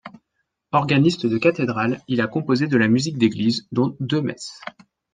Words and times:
Organiste 0.71 1.27
de 1.27 1.37
cathédrale, 1.37 2.01
il 2.07 2.21
a 2.21 2.27
composé 2.27 2.65
de 2.65 2.75
la 2.75 2.87
musique 2.87 3.19
d’église, 3.19 3.67
dont 3.71 3.95
deux 4.01 4.19
messes. 4.23 4.59